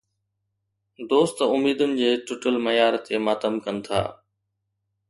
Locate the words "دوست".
1.09-1.37